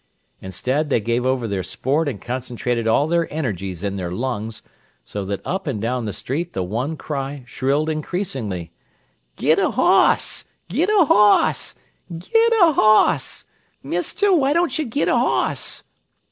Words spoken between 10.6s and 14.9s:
Git a hoss! Git a hoss! Mister, why don't you